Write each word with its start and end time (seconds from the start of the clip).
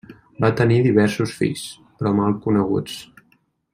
Va 0.45 0.49
tenir 0.61 0.77
diversos 0.87 1.35
fills 1.41 1.67
però 1.99 2.15
mal 2.21 2.35
coneguts. 2.47 2.97